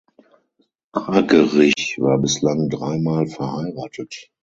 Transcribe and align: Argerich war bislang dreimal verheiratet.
Argerich 0.93 1.97
war 1.99 2.17
bislang 2.17 2.69
dreimal 2.69 3.27
verheiratet. 3.27 4.31